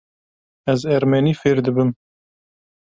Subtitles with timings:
[0.73, 1.89] Ez ermenî fêr dibim.